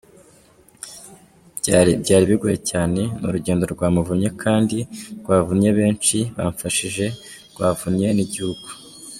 [2.01, 4.77] Byari bigoye cyane, ni urugendo rwamvunnye kandi
[5.21, 7.05] rwavunnye benshi bamfashije,
[7.53, 8.67] rwavunnye n’igihugu.